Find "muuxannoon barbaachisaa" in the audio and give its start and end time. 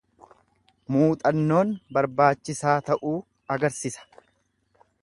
0.95-2.75